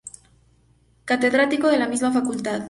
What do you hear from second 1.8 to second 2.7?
misma Facultad.